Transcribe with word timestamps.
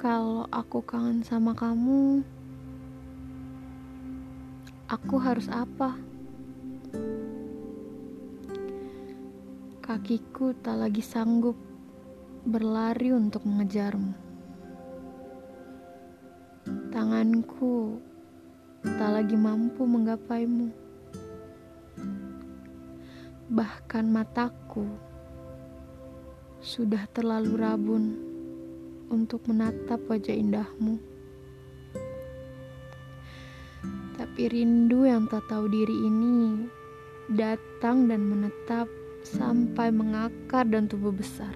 Kalau 0.00 0.48
aku 0.48 0.80
kangen 0.80 1.20
sama 1.20 1.52
kamu, 1.52 2.24
aku 4.88 5.20
harus 5.20 5.44
apa? 5.52 5.92
Kakiku 9.84 10.56
tak 10.64 10.80
lagi 10.80 11.04
sanggup 11.04 11.52
berlari 12.48 13.12
untuk 13.12 13.44
mengejarmu. 13.44 14.16
Tanganku 16.88 18.00
tak 18.80 19.20
lagi 19.20 19.36
mampu 19.36 19.84
menggapaimu. 19.84 20.72
Bahkan 23.52 24.04
mataku 24.08 24.88
sudah 26.64 27.04
terlalu 27.12 27.52
rabun 27.60 28.29
untuk 29.10 29.42
menatap 29.50 29.98
wajah 30.06 30.32
indahmu. 30.32 31.02
Tapi 34.16 34.42
rindu 34.46 35.04
yang 35.04 35.26
tak 35.26 35.50
tahu 35.50 35.66
diri 35.66 35.96
ini 36.06 36.70
datang 37.34 38.06
dan 38.06 38.22
menetap 38.22 38.86
sampai 39.26 39.90
mengakar 39.90 40.64
dan 40.70 40.86
tumbuh 40.86 41.12
besar. 41.12 41.52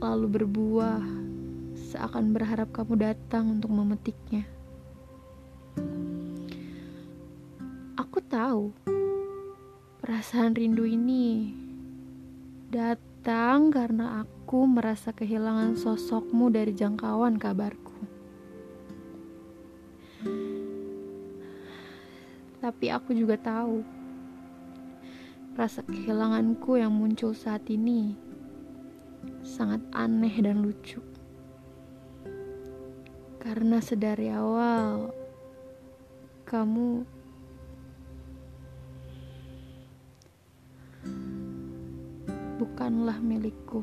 Lalu 0.00 0.26
berbuah 0.40 1.02
seakan 1.76 2.32
berharap 2.32 2.70
kamu 2.72 2.94
datang 3.10 3.60
untuk 3.60 3.74
memetiknya. 3.74 4.46
Aku 7.98 8.22
tahu 8.24 8.72
perasaan 10.00 10.56
rindu 10.56 10.88
ini 10.88 11.52
datang 12.72 13.09
karena 13.70 14.24
aku 14.24 14.64
merasa 14.64 15.12
kehilangan 15.12 15.76
sosokmu 15.76 16.48
dari 16.48 16.72
jangkauan 16.72 17.36
kabarku. 17.36 17.96
Tapi 22.60 22.86
aku 22.92 23.16
juga 23.16 23.40
tahu 23.40 24.00
Rasa 25.60 25.84
kehilanganku 25.84 26.80
yang 26.80 26.88
muncul 26.88 27.36
saat 27.36 27.66
ini 27.68 28.16
sangat 29.44 29.84
aneh 29.92 30.32
dan 30.40 30.62
lucu. 30.64 31.04
Karena 33.36 33.82
sedari 33.82 34.32
awal 34.32 35.12
kamu 36.48 37.04
bukanlah 42.60 43.16
milikku. 43.24 43.80